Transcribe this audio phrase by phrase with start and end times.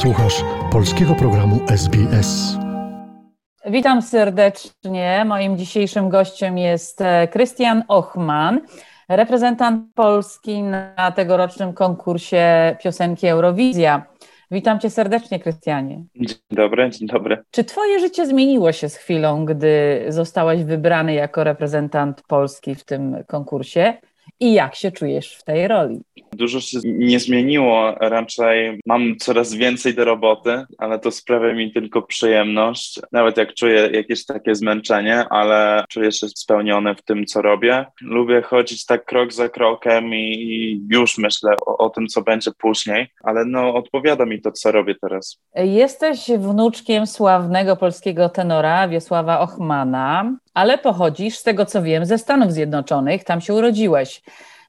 [0.00, 2.58] Słuchasz polskiego programu SBS.
[3.66, 5.24] Witam serdecznie.
[5.26, 8.60] Moim dzisiejszym gościem jest e, Krystian Ochman,
[9.08, 14.06] reprezentant Polski na tegorocznym konkursie piosenki Eurowizja.
[14.50, 16.04] Witam cię serdecznie, Krystianie.
[16.16, 17.42] Dzień dobry, dzień dobry.
[17.50, 23.24] Czy twoje życie zmieniło się z chwilą, gdy zostałaś wybrany jako reprezentant Polski w tym
[23.26, 23.94] konkursie?
[24.40, 26.00] I jak się czujesz w tej roli?
[26.32, 32.02] Dużo się nie zmieniło, raczej mam coraz więcej do roboty, ale to sprawia mi tylko
[32.02, 33.00] przyjemność.
[33.12, 37.86] Nawet jak czuję jakieś takie zmęczenie, ale czuję się spełniony w tym, co robię.
[38.02, 43.06] Lubię chodzić tak krok za krokiem i już myślę o, o tym, co będzie później,
[43.24, 45.38] ale no odpowiada mi to, co robię teraz.
[45.54, 52.52] Jesteś wnuczkiem sławnego polskiego tenora Wiesława Ochmana, ale pochodzisz, z tego co wiem, ze Stanów
[52.52, 54.22] Zjednoczonych, tam się urodziłeś.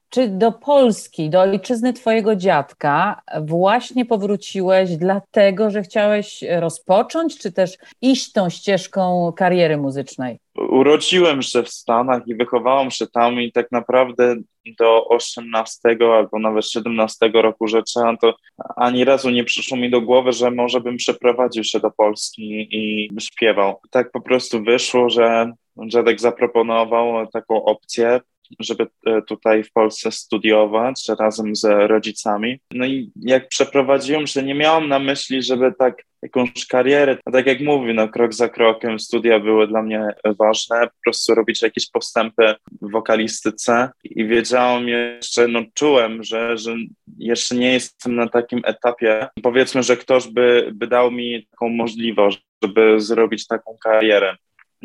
[0.08, 7.78] Czy do Polski, do ojczyzny Twojego dziadka właśnie powróciłeś dlatego, że chciałeś rozpocząć, czy też
[8.02, 10.38] iść tą ścieżką kariery muzycznej?
[10.70, 14.36] Urodziłem się w Stanach i wychowałem się tam i tak naprawdę
[14.78, 18.34] do 18 albo nawet 17 roku życia, to
[18.76, 23.10] ani razu nie przyszło mi do głowy, że może bym przeprowadził się do Polski i
[23.20, 23.80] śpiewał.
[23.90, 25.52] Tak po prostu wyszło, że
[25.88, 28.20] dziadek zaproponował taką opcję
[28.60, 32.60] żeby e, tutaj w Polsce studiować razem z rodzicami.
[32.70, 37.46] No i jak przeprowadziłem się, nie miałam na myśli, żeby tak jakąś karierę, a tak
[37.46, 40.08] jak mówię, no krok za krokiem studia były dla mnie
[40.38, 43.90] ważne, po prostu robić jakieś postępy w wokalistyce.
[44.04, 46.76] I wiedziałam jeszcze, no czułem, że, że
[47.18, 52.42] jeszcze nie jestem na takim etapie, powiedzmy, że ktoś by, by dał mi taką możliwość,
[52.62, 54.36] żeby zrobić taką karierę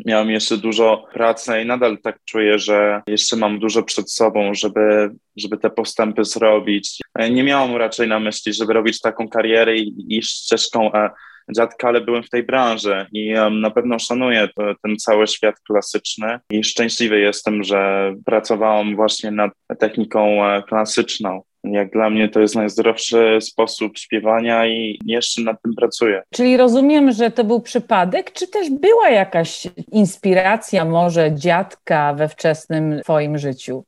[0.06, 5.10] miałem jeszcze dużo pracy i nadal tak czuję, że jeszcze mam dużo przed sobą, żeby,
[5.36, 7.00] żeby te postępy zrobić.
[7.30, 11.10] Nie miałem raczej na myśli, żeby robić taką karierę i iść ścieżką e,
[11.50, 15.54] dziadka, ale byłem w tej branży i um, na pewno szanuję to, ten cały świat
[15.60, 21.42] klasyczny i szczęśliwy jestem, że pracowałam właśnie nad techniką e, klasyczną.
[21.64, 26.22] Jak dla mnie to jest najzdrowszy sposób śpiewania i jeszcze nad tym pracuję.
[26.34, 33.00] Czyli rozumiem, że to był przypadek, czy też była jakaś inspiracja może dziadka we wczesnym
[33.02, 33.84] twoim życiu?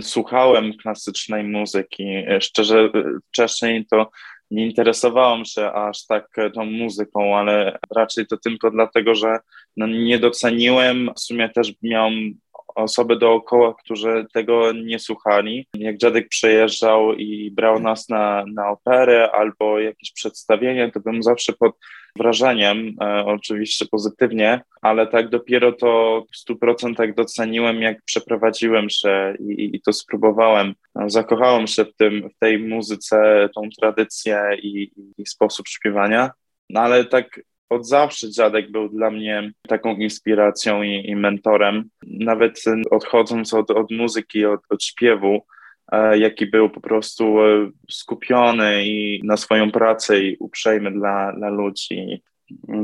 [0.00, 2.04] Słuchałem klasycznej muzyki.
[2.40, 2.90] Szczerze,
[3.28, 4.10] wcześniej to
[4.50, 9.38] nie interesowałem się aż tak tą muzyką, ale raczej to tylko dlatego, że
[9.76, 11.10] no, nie doceniłem.
[11.16, 12.34] W sumie też miałem
[12.74, 15.66] osoby dookoła, którzy tego nie słuchali.
[15.74, 21.52] Jak dziadek przyjeżdżał i brał nas na, na operę albo jakieś przedstawienie, to bym zawsze
[21.52, 21.76] pod
[22.16, 29.76] wrażeniem, e, oczywiście pozytywnie, ale tak dopiero to w 100% doceniłem, jak przeprowadziłem się i,
[29.76, 30.74] i to spróbowałem.
[31.06, 36.30] Zakochałem się w, tym, w tej muzyce, tą tradycję i, i sposób śpiewania.
[36.70, 37.40] No ale tak
[37.72, 41.88] od zawsze dziadek był dla mnie taką inspiracją i, i mentorem.
[42.06, 45.46] Nawet odchodząc od, od muzyki, od, od śpiewu,
[45.92, 51.48] e, jaki był po prostu e, skupiony i na swoją pracę i uprzejmy dla, dla
[51.48, 52.22] ludzi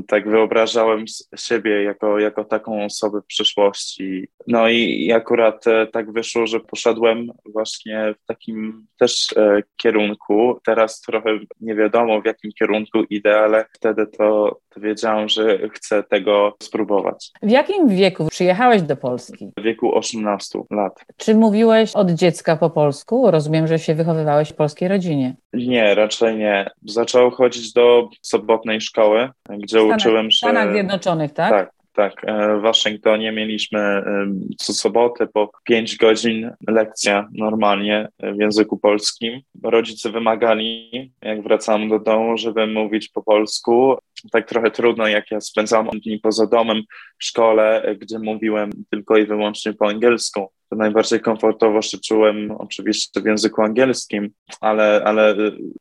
[0.09, 1.05] tak wyobrażałem
[1.37, 4.28] siebie jako, jako taką osobę w przyszłości.
[4.47, 9.34] No i, akurat e, tak wyszło, że poszedłem właśnie w takim też
[9.76, 10.60] kierunku.
[10.65, 16.56] Teraz trochę nie wiadomo w jakim kierunku idę, ale wtedy to wiedziałam, że chcę tego
[16.62, 17.31] spróbować.
[17.43, 19.53] W jakim wieku przyjechałeś do Polski?
[19.59, 21.05] W wieku 18 lat.
[21.16, 23.31] Czy mówiłeś od dziecka po polsku?
[23.31, 25.37] Rozumiem, że się wychowywałeś w polskiej rodzinie.
[25.53, 26.71] Nie, raczej nie.
[26.84, 30.34] Zacząłem chodzić do sobotnej szkoły, gdzie Stanach, uczyłem się.
[30.34, 31.50] W Stanach Zjednoczonych, tak?
[31.50, 32.25] Tak, tak.
[32.26, 34.03] E, w Waszyngtonie mieliśmy
[34.59, 39.41] co sobotę po 5 godzin lekcja normalnie w języku polskim.
[39.62, 40.91] Rodzice wymagali,
[41.22, 43.97] jak wracałem do domu, żeby mówić po polsku.
[44.32, 46.82] Tak trochę trudno, jak ja spędzałem dni poza domem
[47.19, 53.21] w szkole, gdzie mówiłem tylko i wyłącznie po angielsku to najbardziej komfortowo się czułem oczywiście
[53.21, 54.31] w języku angielskim,
[54.61, 55.35] ale, ale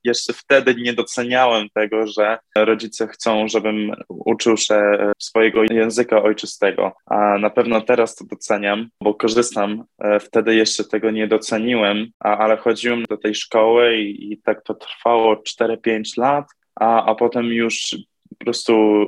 [0.03, 4.81] jeszcze wtedy nie doceniałem tego, że rodzice chcą, żebym uczył się
[5.19, 9.83] swojego języka ojczystego, a na pewno teraz to doceniam, bo korzystam.
[9.99, 14.63] E, wtedy jeszcze tego nie doceniłem, a, ale chodziłem do tej szkoły i, i tak
[14.63, 16.45] to trwało 4-5 lat,
[16.75, 17.95] a, a potem już
[18.29, 19.05] po prostu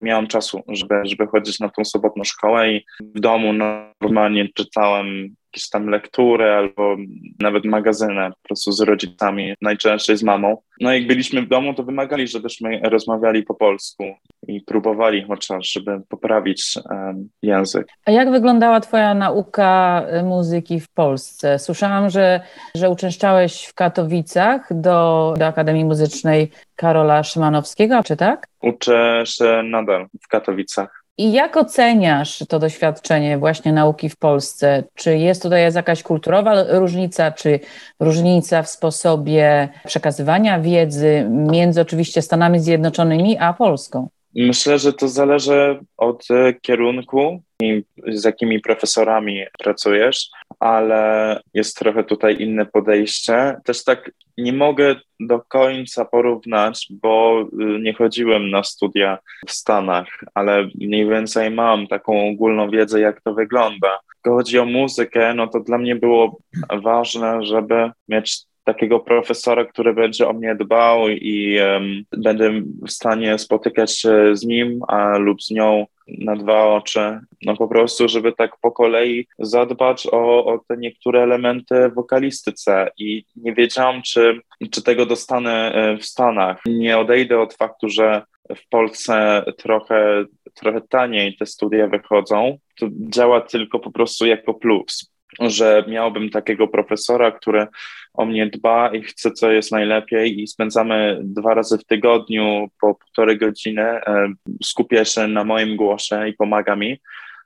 [0.00, 5.68] miałem czasu, żeby, żeby chodzić na tą sobotną szkołę i w domu normalnie czytałem jakieś
[5.68, 6.96] tam lektury albo
[7.40, 10.56] nawet magazyny po prostu z rodzicami, najczęściej z mamą.
[10.80, 14.04] No jak byliśmy w domu, to wymagali, żebyśmy rozmawiali po polsku
[14.48, 17.86] i próbowali chociaż, żeby poprawić um, język.
[18.06, 21.58] A jak wyglądała Twoja nauka y, muzyki w Polsce?
[21.58, 22.40] Słyszałam, że,
[22.74, 28.46] że uczęszczałeś w Katowicach do, do Akademii Muzycznej Karola Szymanowskiego, czy tak?
[28.62, 30.99] Uczę się nadal w Katowicach.
[31.18, 34.82] I jak oceniasz to doświadczenie właśnie nauki w Polsce?
[34.94, 37.60] Czy jest tutaj jakaś kulturowa różnica, czy
[38.00, 44.08] różnica w sposobie przekazywania wiedzy między oczywiście Stanami Zjednoczonymi a Polską?
[44.34, 46.28] Myślę, że to zależy od
[46.62, 50.30] kierunku i z jakimi profesorami pracujesz,
[50.60, 53.56] ale jest trochę tutaj inne podejście.
[53.64, 60.08] Też tak nie mogę do końca porównać, bo y, nie chodziłem na studia w Stanach,
[60.34, 63.98] ale mniej więcej mam taką ogólną wiedzę, jak to wygląda.
[64.24, 66.38] Jeśli chodzi o muzykę, no to dla mnie było
[66.82, 72.52] ważne, żeby mieć takiego profesora, który będzie o mnie dbał i um, będę
[72.86, 75.86] w stanie spotykać się z nim a, lub z nią
[76.18, 77.20] na dwa oczy.
[77.42, 82.90] No po prostu, żeby tak po kolei zadbać o, o te niektóre elementy w wokalistyce
[82.98, 84.40] i nie wiedziałam, czy,
[84.70, 86.60] czy tego dostanę e, w Stanach.
[86.66, 88.22] Nie odejdę od faktu, że
[88.56, 90.24] w Polsce trochę,
[90.54, 92.58] trochę taniej te studia wychodzą.
[92.80, 95.09] To działa tylko po prostu jako plus
[95.40, 97.66] że miałbym takiego profesora, który
[98.14, 102.94] o mnie dba i chce, co jest najlepiej, i spędzamy dwa razy w tygodniu po
[102.94, 103.82] półtorej godziny.
[103.82, 104.32] E,
[104.62, 107.00] skupia się na moim głosie i pomaga mi.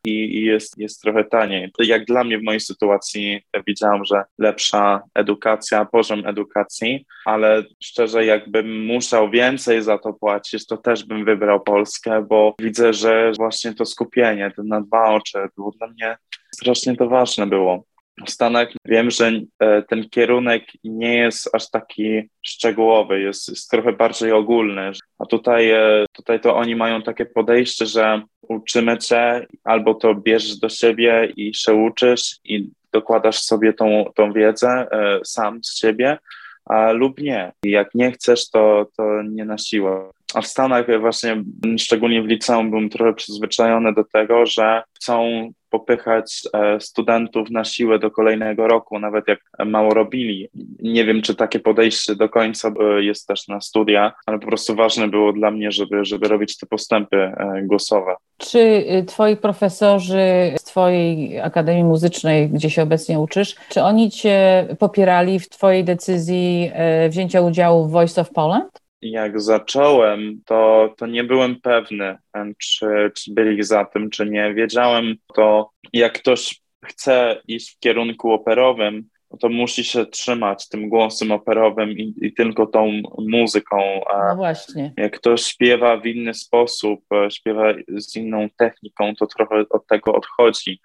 [0.06, 1.72] I, jest, jest trochę taniej.
[1.78, 8.84] Jak dla mnie w mojej sytuacji widziałam, że lepsza edukacja, poziom edukacji, ale szczerze, jakbym
[8.84, 13.84] musiał więcej za to płacić, to też bym wybrał Polskę, bo widzę, że właśnie to
[13.84, 16.16] skupienie, to na dwa oczy było dla mnie
[16.54, 17.84] strasznie to ważne było.
[18.26, 23.92] W Stanach wiem, że e, ten kierunek nie jest aż taki szczegółowy, jest, jest trochę
[23.92, 24.92] bardziej ogólny.
[25.18, 30.56] A tutaj, e, tutaj to oni mają takie podejście, że uczymy cię, albo to bierzesz
[30.56, 36.18] do siebie i się uczysz i dokładasz sobie tą, tą wiedzę e, sam z siebie,
[36.64, 37.52] a, lub nie.
[37.64, 40.10] I jak nie chcesz, to, to nie na siłę.
[40.34, 41.42] A w Stanach właśnie,
[41.78, 47.98] szczególnie w liceum, byłem trochę przyzwyczajony do tego, że chcą popychać e, studentów na siłę
[47.98, 50.48] do kolejnego roku, nawet jak mało robili.
[50.78, 55.08] Nie wiem, czy takie podejście do końca jest też na studia, ale po prostu ważne
[55.08, 58.14] było dla mnie, żeby, żeby robić te postępy e, głosowe.
[58.38, 65.40] Czy twoi profesorzy z twojej Akademii Muzycznej, gdzie się obecnie uczysz, czy oni cię popierali
[65.40, 68.83] w twojej decyzji e, wzięcia udziału w Voice of Poland?
[69.10, 72.16] Jak zacząłem, to, to nie byłem pewny,
[72.58, 72.86] czy,
[73.16, 74.54] czy byli za tym, czy nie.
[74.54, 79.08] Wiedziałem to, jak ktoś chce iść w kierunku operowym,
[79.40, 84.04] to musi się trzymać tym głosem operowym i, i, tylko tą muzyką.
[84.14, 84.92] A no właśnie.
[84.96, 90.14] Jak ktoś śpiewa w inny sposób, e, śpiewa z inną techniką, to trochę od tego
[90.14, 90.80] odchodzi.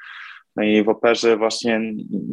[0.60, 1.82] No i w operze właśnie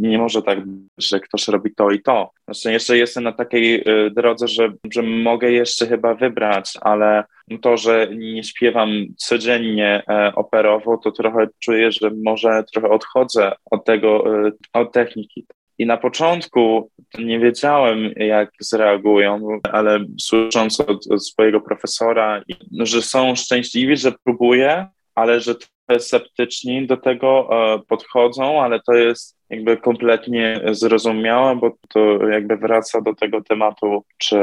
[0.00, 2.30] nie może tak być, że ktoś robi to i to.
[2.44, 7.24] Znaczy jeszcze jestem na takiej y, drodze, że, że mogę jeszcze chyba wybrać, ale
[7.60, 13.84] to, że nie śpiewam codziennie e, operowo, to trochę czuję, że może trochę odchodzę od
[13.84, 15.46] tego, y, od techniki.
[15.78, 22.42] I na początku nie wiedziałem, jak zareagują, ale słysząc od, od swojego profesora,
[22.80, 25.54] że są szczęśliwi, że próbuję, ale że
[25.98, 33.00] sceptyczni do tego e, podchodzą, ale to jest jakby kompletnie zrozumiałe, bo to jakby wraca
[33.00, 34.38] do tego tematu, czy,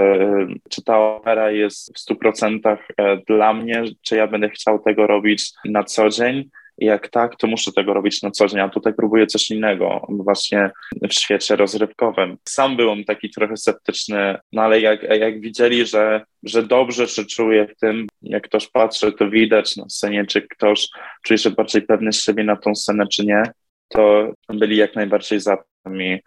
[0.70, 5.08] czy ta opera jest w stu procentach e, dla mnie, czy ja będę chciał tego
[5.08, 6.50] robić na co dzień.
[6.78, 10.72] Jak tak, to muszę tego robić na co dzień, a tutaj próbuję coś innego, właśnie
[11.10, 12.38] w świecie rozrywkowym.
[12.50, 17.68] Sam byłem taki trochę sceptyczny, no ale jak, jak widzieli, że, że dobrze się czuję
[17.68, 20.90] w tym, jak ktoś patrzy, to widać na scenie, czy ktoś
[21.24, 23.44] czuje się bardziej pewny z siebie na tą scenę, czy nie,
[23.90, 26.20] to byli jak najbardziej za tym i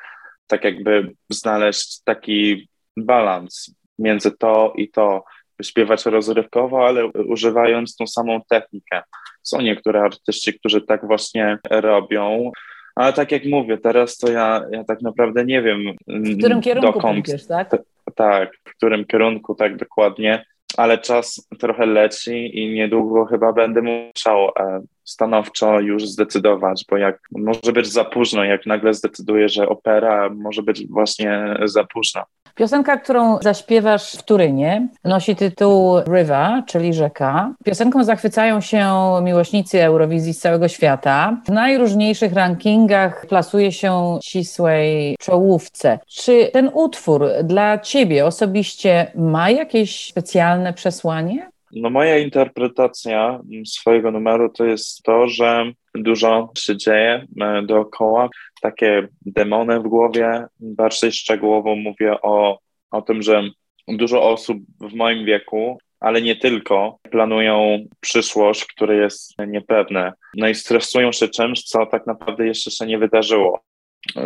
[0.46, 5.24] tak jakby znaleźć taki balans między to i to,
[5.62, 9.02] śpiewać rozrywkowo, ale używając tą samą technikę.
[9.46, 12.50] Są niektóre artyści, którzy tak właśnie robią.
[12.94, 15.80] Ale tak jak mówię, teraz to ja, ja tak naprawdę nie wiem.
[16.06, 17.70] W którym kierunku dokąd, pójdziesz, tak?
[17.70, 17.78] T-
[18.14, 20.44] tak, w którym kierunku tak dokładnie,
[20.76, 27.18] ale czas trochę leci i niedługo chyba będę musiał e, stanowczo już zdecydować, bo jak
[27.32, 32.22] może być za późno, jak nagle zdecyduję, że opera może być właśnie za późno.
[32.56, 37.54] Piosenka, którą zaśpiewasz w Turynie, nosi tytuł River, czyli rzeka.
[37.64, 41.40] Piosenką zachwycają się miłośnicy Eurowizji z całego świata.
[41.46, 45.98] W najróżniejszych rankingach plasuje się ścisłej czołówce.
[46.08, 51.50] Czy ten utwór dla ciebie osobiście ma jakieś specjalne przesłanie?
[51.72, 58.28] No moja interpretacja swojego numeru to jest to, że dużo się dzieje e, dookoła,
[58.60, 60.44] takie demony w głowie.
[60.60, 62.58] Bardziej szczegółowo mówię o,
[62.90, 63.42] o tym, że
[63.88, 70.12] dużo osób w moim wieku, ale nie tylko, planują przyszłość, która jest niepewne.
[70.36, 73.60] No i stresują się czymś, co tak naprawdę jeszcze się nie wydarzyło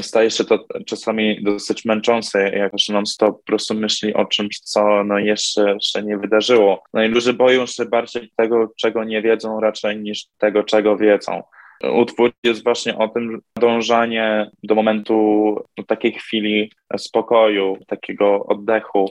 [0.01, 5.05] staje się to czasami dosyć męczące, jak się non-stop po prostu myśli o czymś, co
[5.05, 6.83] no jeszcze się nie wydarzyło.
[6.95, 11.43] No i ludzie boją się bardziej tego, czego nie wiedzą, raczej niż tego, czego wiedzą.
[11.85, 15.57] Utwór jest właśnie o tym dążanie do momentu
[15.87, 19.09] takiej chwili spokoju, takiego oddechu,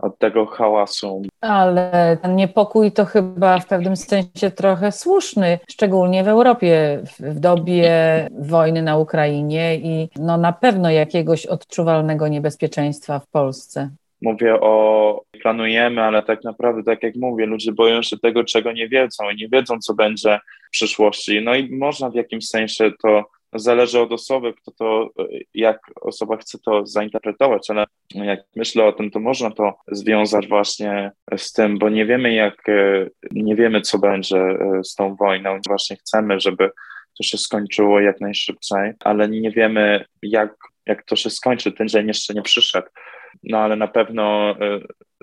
[0.00, 1.22] od tego hałasu.
[1.40, 7.90] Ale ten niepokój to chyba w pewnym sensie trochę słuszny, szczególnie w Europie, w dobie
[8.40, 13.90] wojny na Ukrainie i no na pewno jakiegoś odczuwalnego niebezpieczeństwa w Polsce.
[14.22, 18.88] Mówię o planujemy, ale tak naprawdę, tak jak mówię, ludzie boją się tego, czego nie
[18.88, 21.40] wiedzą i nie wiedzą, co będzie w przyszłości.
[21.44, 25.10] No i można w jakimś sensie to zależy od osoby, kto to,
[25.54, 27.84] jak osoba chce to zainterpretować, ale
[28.14, 32.62] jak myślę o tym, to można to związać właśnie z tym, bo nie wiemy jak,
[33.30, 35.58] nie wiemy co będzie e, z tą wojną.
[35.68, 36.70] Właśnie chcemy, żeby
[37.18, 40.54] to się skończyło jak najszybciej, ale nie wiemy jak,
[40.86, 41.72] jak to się skończy.
[41.72, 42.88] Ten dzień jeszcze nie przyszedł.
[43.42, 44.56] No ale na pewno e,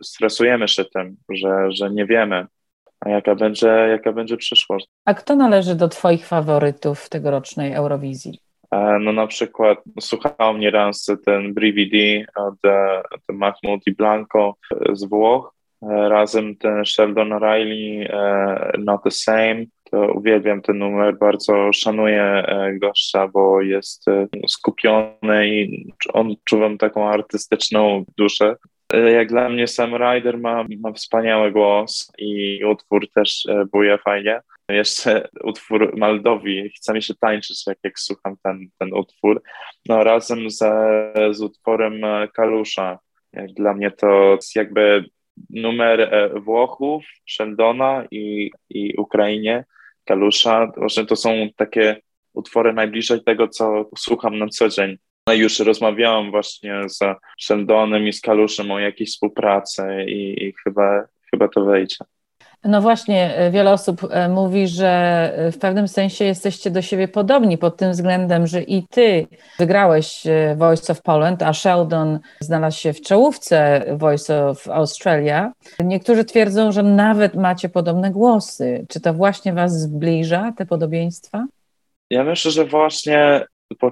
[0.04, 2.46] stresujemy się tym, że, że nie wiemy,
[3.00, 4.88] a jaka będzie, jaka będzie przyszłość.
[5.06, 8.40] A kto należy do Twoich faworytów tegorocznej Eurowizji?
[8.72, 12.56] E, no na przykład słuchał mnie raz ten Brividi od,
[13.12, 14.56] od Mahmoud i Blanco
[14.94, 19.66] z Włoch, e, razem ten Sheldon Riley, e, Not the Same.
[19.92, 22.44] To uwielbiam ten numer, bardzo szanuję
[22.82, 24.06] gościa, bo jest
[24.48, 28.56] skupiony i on czuwam taką artystyczną duszę.
[28.94, 34.42] Jak dla mnie Sam Ryder ma, ma wspaniały głos i utwór też e, buje fajnie.
[34.70, 39.42] Jeszcze utwór Maldowi, chce mi się tańczyć, jak, jak słucham ten, ten utwór.
[39.90, 40.64] No, razem z,
[41.32, 43.00] z utworem e, Kalusza.
[43.34, 45.06] Jak dla mnie to jakby
[45.50, 49.66] numer e, Włochów, Sheldona i, i Ukrainie,
[50.08, 50.72] Kalusza.
[50.78, 52.02] Właśnie to są takie
[52.34, 54.98] utwory najbliżej tego, co słucham na co dzień.
[55.28, 57.00] No już rozmawiałam właśnie z
[57.40, 61.98] Sheldonem i z Kaluszem o jakiejś współpracy i, i chyba, chyba to wejdzie.
[62.68, 64.88] No właśnie, e, wiele osób e, mówi, że
[65.36, 69.28] e, w pewnym sensie jesteście do siebie podobni pod tym względem, że i ty
[69.60, 70.24] wygrałeś
[70.56, 75.52] Voice of Poland, a Sheldon znalazł się w czołówce Voice of Australia.
[75.80, 78.86] Niektórzy twierdzą, że nawet macie podobne głosy.
[78.90, 81.46] Czy to właśnie was zbliża, te podobieństwa?
[82.10, 83.46] Ja myślę, że właśnie
[83.80, 83.92] po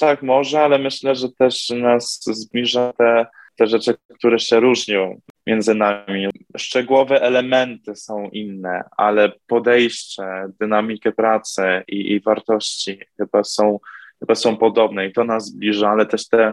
[0.00, 3.26] tak może, ale myślę, że też nas zbliża te,
[3.56, 6.28] te rzeczy, które się różnią między nami.
[6.56, 10.22] Szczegółowe elementy są inne, ale podejście,
[10.60, 13.78] dynamikę pracy i, i wartości chyba są,
[14.20, 16.52] chyba są podobne i to nas zbliża, ale też te,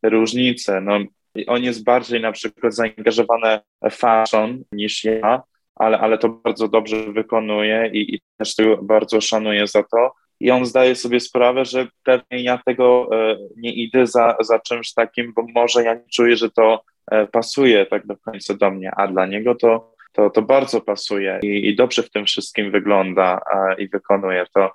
[0.00, 0.80] te różnice.
[0.80, 0.98] No,
[1.46, 5.42] on jest bardziej na przykład zaangażowany w fashion niż ja,
[5.74, 10.50] ale, ale to bardzo dobrze wykonuje i, i też tego bardzo szanuję za to i
[10.50, 15.32] on zdaje sobie sprawę, że pewnie ja tego e, nie idę za, za czymś takim,
[15.36, 16.84] bo może ja czuję, że to
[17.32, 21.68] pasuje tak do końca do mnie, a dla niego to, to, to bardzo pasuje i,
[21.68, 23.40] i dobrze w tym wszystkim wygląda
[23.78, 24.72] i wykonuje to.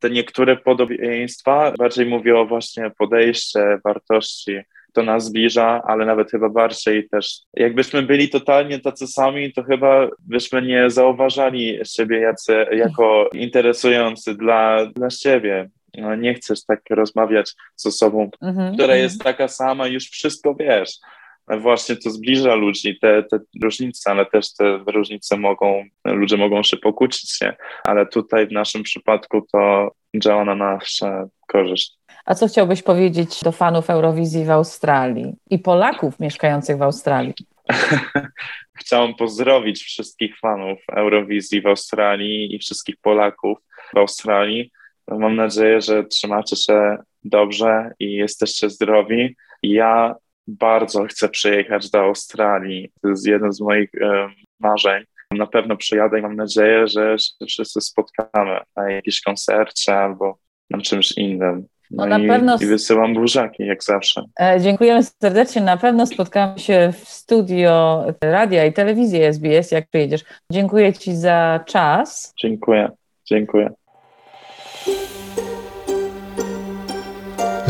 [0.00, 4.60] Te niektóre podobieństwa, bardziej mówię o właśnie podejście, wartości,
[4.92, 7.40] to nas zbliża, ale nawet chyba bardziej też.
[7.54, 14.86] Jakbyśmy byli totalnie tacy sami, to chyba byśmy nie zauważali siebie jacy, jako interesujący dla,
[14.86, 15.68] dla siebie.
[15.98, 19.34] No, nie chcesz tak rozmawiać z osobą, mm-hmm, która jest mhm.
[19.34, 20.90] taka sama, już wszystko wiesz.
[21.60, 26.76] Właśnie to zbliża ludzi, te, te różnice, ale też te różnice mogą, ludzie mogą się
[26.76, 27.54] pokłócić się,
[27.84, 31.98] ale tutaj w naszym przypadku to działa na nasze korzyść.
[32.24, 37.34] A co chciałbyś powiedzieć do fanów Eurowizji w Australii i Polaków mieszkających w Australii?
[38.80, 43.58] Chciałem pozdrowić wszystkich fanów Eurowizji w Australii i wszystkich Polaków
[43.94, 44.70] w Australii.
[45.08, 49.36] Mam nadzieję, że trzymacie się dobrze i jesteście zdrowi.
[49.62, 50.14] Ja
[50.46, 52.92] bardzo chcę przyjechać do Australii.
[53.02, 53.90] To jest jeden z moich
[54.60, 55.04] marzeń.
[55.30, 60.38] Na pewno przyjadę i mam nadzieję, że się wszyscy spotkamy na jakimś koncercie albo
[60.70, 64.22] na czymś innym No, No i, pewno- i wysyłam burzaki, jak zawsze.
[64.40, 65.62] E, Dziękujemy serdecznie.
[65.62, 70.20] Na pewno spotkamy się w studio radia i telewizji SBS, jak przyjedziesz.
[70.52, 72.32] Dziękuję Ci za czas.
[72.40, 72.90] Dziękuję,
[73.24, 73.70] dziękuję.